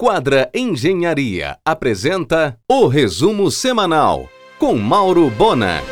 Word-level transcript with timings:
Quadra 0.00 0.48
Engenharia 0.54 1.58
apresenta 1.64 2.56
o 2.70 2.86
resumo 2.86 3.50
semanal 3.50 4.28
com 4.56 4.78
Mauro 4.78 5.28
Bona. 5.28 5.82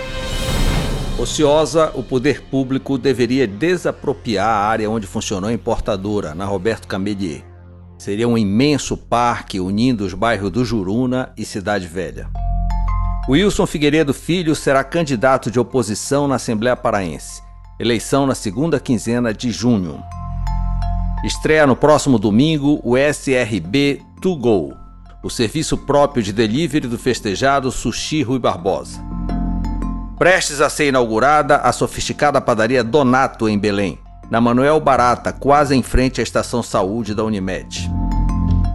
Ociosa, 1.19 1.91
o 1.93 2.05
poder 2.05 2.43
público 2.43 2.97
deveria 2.99 3.49
desapropriar 3.49 4.47
a 4.47 4.69
área 4.69 4.89
onde 4.89 5.09
funcionou 5.09 5.51
a 5.51 5.53
importadora, 5.53 6.37
na 6.37 6.45
Roberto 6.45 6.87
Camelier. 6.87 7.43
Seria 7.99 8.29
um 8.29 8.39
imenso 8.39 8.97
parque 8.97 9.59
unindo 9.59 10.05
os 10.05 10.15
bairros 10.15 10.53
do 10.53 10.65
Juruna 10.65 11.33
e 11.37 11.45
Cidade 11.45 11.89
Velha. 11.89 12.31
Wilson 13.29 13.67
Figueiredo 13.67 14.15
Filho 14.15 14.55
será 14.55 14.85
candidato 14.85 15.51
de 15.51 15.59
oposição 15.59 16.29
na 16.29 16.37
Assembleia 16.37 16.77
Paraense. 16.77 17.43
Eleição 17.77 18.25
na 18.25 18.37
segunda 18.37 18.79
quinzena 18.79 19.35
de 19.35 19.51
junho. 19.51 20.01
Estreia 21.25 21.67
no 21.67 21.75
próximo 21.75 22.19
domingo 22.19 22.79
o 22.85 22.97
SRB 22.97 24.03
To 24.21 24.37
Go, 24.37 24.75
o 25.23 25.31
serviço 25.31 25.79
próprio 25.79 26.23
de 26.23 26.33
delivery 26.33 26.87
do 26.87 26.99
festejado 26.99 27.73
Sushi 27.73 28.23
Rui 28.23 28.39
Barbosa. 28.39 29.03
Prestes 30.19 30.61
a 30.61 30.69
ser 30.69 30.89
inaugurada 30.89 31.57
a 31.57 31.73
sofisticada 31.73 32.41
padaria 32.41 32.85
Donato 32.85 33.49
em 33.49 33.59
Belém, 33.59 33.99
na 34.31 34.41
Manuel 34.41 34.79
Barata, 34.79 35.33
quase 35.33 35.75
em 35.75 35.83
frente 35.83 36.21
à 36.21 36.23
estação 36.23 36.63
saúde 36.63 37.15
da 37.15 37.25
Unimed. 37.25 37.91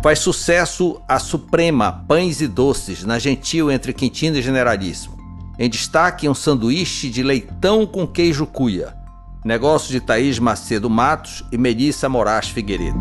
Faz 0.03 0.17
sucesso 0.17 0.99
a 1.07 1.19
Suprema 1.19 2.03
Pães 2.07 2.41
e 2.41 2.47
Doces, 2.47 3.03
na 3.03 3.19
Gentil 3.19 3.71
entre 3.71 3.93
Quintino 3.93 4.37
e 4.37 4.41
Generalíssimo. 4.41 5.15
Em 5.59 5.69
destaque, 5.69 6.27
um 6.27 6.33
sanduíche 6.33 7.07
de 7.07 7.21
leitão 7.21 7.85
com 7.85 8.07
queijo 8.07 8.47
cuia. 8.47 9.00
Negócio 9.43 9.91
de 9.91 9.99
Thaís 9.99 10.39
Macedo 10.39 10.89
Matos 10.89 11.43
e 11.51 11.57
Melissa 11.57 12.07
Moraes 12.07 12.49
Figueiredo. 12.49 12.99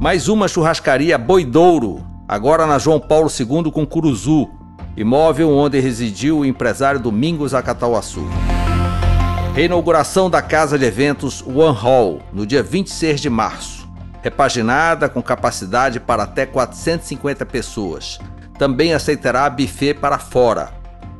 Mais 0.00 0.28
uma 0.28 0.48
churrascaria 0.48 1.18
Boidouro, 1.18 2.06
agora 2.28 2.66
na 2.66 2.78
João 2.78 3.00
Paulo 3.00 3.28
II 3.28 3.70
com 3.70 3.86
Curuzu, 3.86 4.48
imóvel 4.96 5.50
onde 5.50 5.80
residiu 5.80 6.38
o 6.38 6.44
empresário 6.44 7.00
Domingos 7.00 7.54
Acatauaçu. 7.54 8.24
Reinauguração 9.54 10.30
da 10.30 10.40
casa 10.40 10.78
de 10.78 10.84
eventos 10.84 11.42
One 11.42 11.76
Hall, 11.76 12.20
no 12.32 12.46
dia 12.46 12.62
26 12.62 13.20
de 13.20 13.30
março 13.30 13.82
repaginada 14.22 15.08
com 15.08 15.20
capacidade 15.20 15.98
para 15.98 16.22
até 16.22 16.46
450 16.46 17.44
pessoas. 17.44 18.20
Também 18.56 18.94
aceitará 18.94 19.50
buffet 19.50 19.94
para 19.94 20.18
fora. 20.18 20.72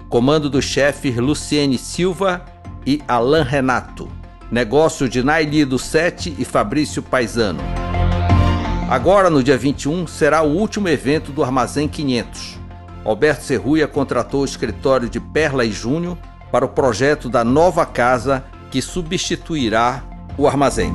Comando 0.08 0.48
dos 0.48 0.64
chefes 0.64 1.16
Luciene 1.16 1.76
Silva 1.76 2.44
e 2.86 3.02
Alain 3.06 3.42
Renato. 3.42 4.08
Negócio 4.50 5.08
de 5.08 5.22
Naili 5.22 5.64
do 5.64 5.78
Sete 5.78 6.34
e 6.38 6.44
Fabrício 6.44 7.02
Paisano. 7.02 7.60
Agora, 8.90 9.30
no 9.30 9.42
dia 9.42 9.56
21, 9.56 10.06
será 10.06 10.42
o 10.42 10.54
último 10.54 10.88
evento 10.88 11.32
do 11.32 11.42
Armazém 11.42 11.88
500. 11.88 12.58
Alberto 13.04 13.44
Serruia 13.44 13.88
contratou 13.88 14.42
o 14.42 14.44
escritório 14.44 15.08
de 15.08 15.18
Perla 15.18 15.64
e 15.64 15.72
Júnior 15.72 16.18
para 16.50 16.64
o 16.64 16.68
projeto 16.68 17.28
da 17.28 17.42
nova 17.42 17.86
casa 17.86 18.44
que 18.70 18.82
substituirá 18.82 20.04
o 20.36 20.46
armazém. 20.46 20.92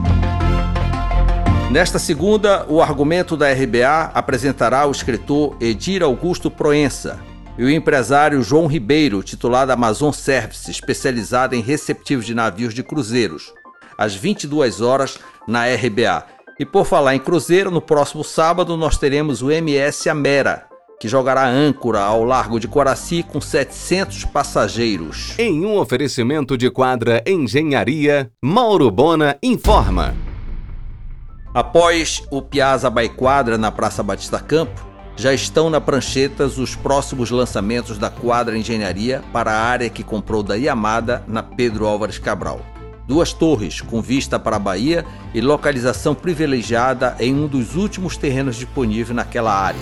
Nesta 1.72 2.00
segunda, 2.00 2.66
o 2.70 2.82
argumento 2.82 3.36
da 3.36 3.52
RBA 3.52 4.12
apresentará 4.14 4.86
o 4.86 4.92
escritor 4.92 5.58
Edir 5.60 6.02
Augusto 6.02 6.50
Proença 6.50 7.20
e 7.58 7.64
o 7.64 7.70
empresário 7.70 8.44
João 8.44 8.68
Ribeiro, 8.68 9.24
titular 9.24 9.66
da 9.66 9.74
Amazon 9.74 10.12
Service, 10.12 10.70
especializada 10.70 11.56
em 11.56 11.62
receptivos 11.62 12.26
de 12.26 12.36
navios 12.36 12.74
de 12.74 12.84
cruzeiros, 12.84 13.54
às 13.98 14.14
22 14.14 14.80
horas 14.80 15.18
na 15.48 15.66
RBA. 15.66 16.24
E 16.60 16.66
por 16.66 16.86
falar 16.86 17.16
em 17.16 17.20
cruzeiro, 17.20 17.72
no 17.72 17.82
próximo 17.82 18.24
sábado 18.24 18.78
nós 18.78 18.98
teremos 18.98 19.42
o 19.42 19.52
MS 19.52 20.10
Amera, 20.10 20.68
que 21.00 21.08
jogará 21.08 21.48
âncora 21.48 22.00
ao 22.00 22.24
largo 22.24 22.60
de 22.60 22.68
Coraci 22.68 23.24
com 23.24 23.40
700 23.40 24.26
passageiros. 24.26 25.34
Em 25.38 25.66
um 25.66 25.78
oferecimento 25.78 26.58
de 26.58 26.70
quadra 26.70 27.24
Engenharia, 27.26 28.32
Mauro 28.42 28.90
Bona 28.90 29.38
informa. 29.42 30.16
Após 31.54 32.24
o 32.32 32.42
Piazza 32.42 32.90
Baiquadra 32.90 33.58
na 33.58 33.72
Praça 33.72 34.04
Batista 34.04 34.40
Campo, 34.40 34.86
já 35.18 35.34
estão 35.34 35.70
na 35.70 35.82
pranchetas 35.82 36.60
os 36.60 36.76
próximos 36.76 37.32
lançamentos 37.32 37.98
da 37.98 38.10
Quadra 38.10 38.56
Engenharia 38.56 39.24
para 39.34 39.52
a 39.52 39.64
área 39.64 39.90
que 39.90 40.04
comprou 40.04 40.44
da 40.44 40.54
Yamada 40.54 41.24
na 41.28 41.42
Pedro 41.42 41.88
Álvares 41.88 42.20
Cabral. 42.20 42.62
Duas 43.08 43.34
torres 43.34 43.82
com 43.82 44.00
vista 44.02 44.38
para 44.38 44.58
a 44.58 44.60
Bahia 44.60 45.04
e 45.34 45.42
localização 45.42 46.14
privilegiada 46.14 47.16
em 47.20 47.34
um 47.34 47.48
dos 47.48 47.76
últimos 47.76 48.16
terrenos 48.16 48.58
disponíveis 48.58 49.16
naquela 49.16 49.54
área. 49.54 49.80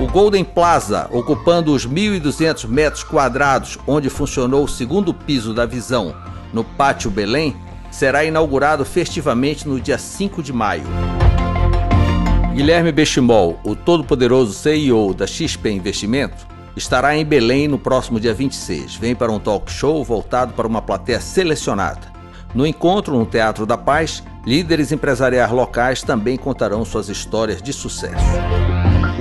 O 0.00 0.06
Golden 0.06 0.44
Plaza, 0.44 1.08
ocupando 1.10 1.74
os 1.74 1.86
1.200 1.86 2.68
metros 2.68 3.02
quadrados 3.02 3.78
onde 3.86 4.08
funcionou 4.08 4.64
o 4.64 4.68
segundo 4.68 5.12
piso 5.12 5.52
da 5.52 5.66
Visão, 5.66 6.14
no 6.52 6.62
Pátio 6.62 7.10
Belém, 7.10 7.56
será 7.90 8.24
inaugurado 8.24 8.84
festivamente 8.84 9.66
no 9.66 9.80
dia 9.80 9.98
5 9.98 10.42
de 10.42 10.52
maio. 10.52 10.84
Guilherme 12.60 12.92
Bechimol, 12.92 13.58
o 13.64 13.74
todo-poderoso 13.74 14.52
CEO 14.52 15.14
da 15.14 15.26
XP 15.26 15.70
Investimento, 15.70 16.46
estará 16.76 17.16
em 17.16 17.24
Belém 17.24 17.66
no 17.66 17.78
próximo 17.78 18.20
dia 18.20 18.34
26. 18.34 18.96
Vem 18.96 19.14
para 19.14 19.32
um 19.32 19.40
talk 19.40 19.72
show 19.72 20.04
voltado 20.04 20.52
para 20.52 20.66
uma 20.66 20.82
plateia 20.82 21.20
selecionada. 21.20 22.12
No 22.54 22.66
encontro 22.66 23.18
no 23.18 23.24
Teatro 23.24 23.64
da 23.64 23.78
Paz, 23.78 24.22
líderes 24.44 24.92
empresariais 24.92 25.50
locais 25.50 26.02
também 26.02 26.36
contarão 26.36 26.84
suas 26.84 27.08
histórias 27.08 27.62
de 27.62 27.72
sucesso. 27.72 28.26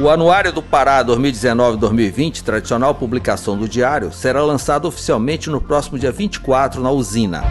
O 0.02 0.10
Anuário 0.10 0.52
do 0.52 0.62
Pará 0.62 1.02
2019-2020, 1.06 2.42
tradicional 2.42 2.94
publicação 2.94 3.58
do 3.58 3.70
Diário, 3.70 4.12
será 4.12 4.44
lançado 4.44 4.86
oficialmente 4.86 5.50
no 5.50 5.62
próximo 5.62 5.98
dia 5.98 6.12
24 6.12 6.84
na 6.84 6.92
usina. 6.92 7.42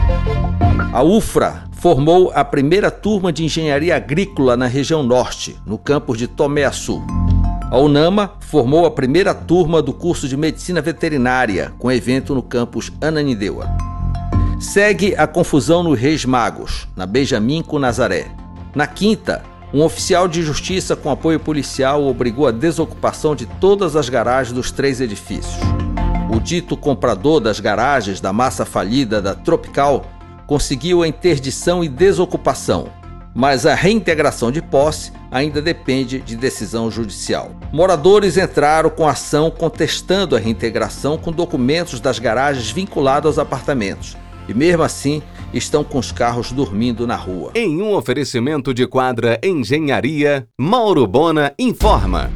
A 0.91 1.03
UFRA 1.03 1.65
formou 1.73 2.31
a 2.33 2.43
primeira 2.43 2.89
turma 2.89 3.31
de 3.31 3.45
engenharia 3.45 3.95
agrícola 3.95 4.57
na 4.57 4.65
região 4.65 5.03
norte, 5.03 5.55
no 5.63 5.77
campus 5.77 6.17
de 6.17 6.27
Tomé-Açu. 6.27 6.99
A 7.69 7.77
UNAMA 7.77 8.33
formou 8.39 8.87
a 8.87 8.91
primeira 8.91 9.35
turma 9.35 9.83
do 9.83 9.93
curso 9.93 10.27
de 10.27 10.35
medicina 10.35 10.81
veterinária, 10.81 11.71
com 11.77 11.91
evento 11.91 12.33
no 12.33 12.41
campus 12.41 12.91
Ananindeua. 12.99 13.67
Segue 14.59 15.13
a 15.15 15.27
confusão 15.27 15.83
no 15.83 15.93
Reis 15.93 16.25
Magos, 16.25 16.87
na 16.95 17.05
Benjamin 17.05 17.61
com 17.61 17.77
Nazaré. 17.77 18.31
Na 18.73 18.87
quinta, 18.87 19.43
um 19.71 19.83
oficial 19.83 20.27
de 20.27 20.41
justiça 20.41 20.95
com 20.95 21.11
apoio 21.11 21.39
policial 21.39 22.03
obrigou 22.03 22.47
a 22.47 22.51
desocupação 22.51 23.35
de 23.35 23.45
todas 23.45 23.95
as 23.95 24.09
garagens 24.09 24.55
dos 24.55 24.71
três 24.71 24.99
edifícios. 24.99 25.59
O 26.35 26.39
dito 26.39 26.75
comprador 26.75 27.39
das 27.39 27.59
garagens 27.59 28.19
da 28.19 28.33
massa 28.33 28.65
falida 28.65 29.21
da 29.21 29.35
Tropical 29.35 30.03
conseguiu 30.49 31.03
a 31.03 31.07
interdição 31.07 31.83
e 31.83 31.87
desocupação, 31.87 32.87
mas 33.35 33.67
a 33.67 33.75
reintegração 33.75 34.51
de 34.51 34.63
posse 34.63 35.11
ainda 35.29 35.61
depende 35.61 36.19
de 36.19 36.35
decisão 36.35 36.89
judicial. 36.89 37.51
Moradores 37.71 38.35
entraram 38.35 38.89
com 38.89 39.07
ação 39.07 39.51
contestando 39.51 40.35
a 40.35 40.39
reintegração 40.39 41.19
com 41.19 41.31
documentos 41.31 41.99
das 41.99 42.17
garagens 42.17 42.71
vinculados 42.71 43.27
aos 43.27 43.37
apartamentos. 43.37 44.17
E 44.47 44.53
mesmo 44.55 44.81
assim, 44.81 45.21
estão 45.53 45.83
com 45.83 45.99
os 45.99 46.11
carros 46.11 46.51
dormindo 46.51 47.05
na 47.05 47.15
rua. 47.15 47.51
Em 47.53 47.79
um 47.79 47.93
oferecimento 47.93 48.73
de 48.73 48.87
quadra 48.87 49.39
Engenharia, 49.43 50.47
Mauro 50.59 51.05
Bona 51.05 51.53
informa. 51.59 52.31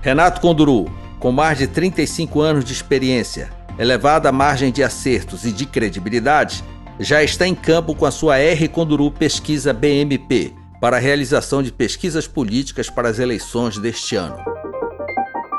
Renato 0.00 0.40
Conduru, 0.40 0.88
com 1.18 1.32
mais 1.32 1.58
de 1.58 1.66
35 1.66 2.40
anos 2.40 2.64
de 2.64 2.72
experiência, 2.72 3.50
elevada 3.76 4.30
margem 4.30 4.70
de 4.70 4.84
acertos 4.84 5.44
e 5.44 5.50
de 5.50 5.66
credibilidade, 5.66 6.62
já 7.00 7.22
está 7.22 7.48
em 7.48 7.54
campo 7.54 7.94
com 7.94 8.04
a 8.04 8.10
sua 8.10 8.36
R 8.38 8.68
Conduru 8.68 9.10
Pesquisa 9.10 9.72
BMP 9.72 10.52
para 10.78 10.98
a 10.98 11.00
realização 11.00 11.62
de 11.62 11.72
pesquisas 11.72 12.28
políticas 12.28 12.90
para 12.90 13.08
as 13.08 13.18
eleições 13.18 13.78
deste 13.78 14.16
ano. 14.16 14.36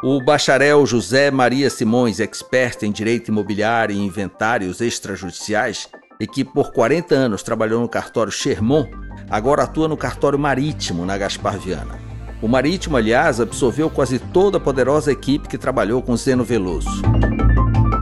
O 0.04 0.24
bacharel 0.24 0.86
José 0.86 1.32
Maria 1.32 1.70
Simões, 1.70 2.20
expert 2.20 2.84
em 2.84 2.92
direito 2.92 3.30
imobiliário 3.30 3.96
e 3.96 4.00
inventários 4.00 4.82
extrajudiciais, 4.82 5.90
e 6.20 6.28
que 6.28 6.46
por 6.46 6.72
40 6.72 7.16
anos 7.16 7.42
trabalhou 7.42 7.82
no 7.82 7.90
cartório 7.90 8.32
Sherman, 8.32 8.88
agora 9.28 9.64
atua 9.64 9.88
no 9.88 9.98
cartório 9.98 10.38
Marítimo, 10.38 11.06
na 11.06 11.18
Gaspar 11.18 11.58
Viana. 11.58 12.00
O 12.40 12.48
Marítimo, 12.48 12.98
aliás, 12.98 13.40
absorveu 13.40 13.90
quase 13.90 14.20
toda 14.20 14.58
a 14.58 14.62
poderosa 14.62 15.12
equipe 15.12 15.48
que 15.48 15.58
trabalhou 15.58 16.02
com 16.04 16.16
Zeno 16.16 16.44
Veloso. 16.44 17.02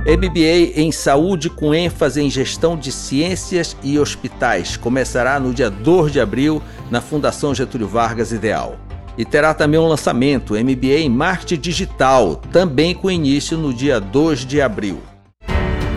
MBA 0.10 0.82
em 0.82 0.92
Saúde 0.92 1.52
com 1.52 1.72
ênfase 1.72 2.20
em 2.20 2.32
Gestão 2.32 2.76
de 2.76 2.92
Ciências 2.92 3.78
e 3.84 4.00
Hospitais 4.00 4.76
começará 4.76 5.40
no 5.40 5.54
dia 5.54 5.70
2 5.70 6.12
de 6.12 6.20
abril 6.20 6.64
na 6.90 7.00
Fundação 7.00 7.54
Getúlio 7.54 7.88
Vargas 7.88 8.32
Ideal. 8.32 8.76
E 9.16 9.24
terá 9.24 9.54
também 9.54 9.80
um 9.80 9.88
lançamento, 9.88 10.56
MBA 10.56 11.02
em 11.02 11.10
Marketing 11.10 11.62
Digital, 11.62 12.38
também 12.52 12.96
com 12.96 13.12
início 13.12 13.56
no 13.56 13.72
dia 13.72 14.00
2 14.00 14.48
de 14.48 14.60
abril. 14.60 15.00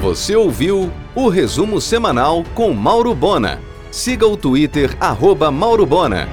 Você 0.02 0.36
ouviu 0.36 0.92
o 1.14 1.30
resumo 1.30 1.80
semanal 1.80 2.44
com 2.54 2.74
Mauro 2.74 3.14
Bona. 3.14 3.60
Siga 3.90 4.26
o 4.26 4.36
Twitter, 4.36 4.94
arroba 5.00 5.50
Mauro 5.50 5.86
Bona. 5.86 6.28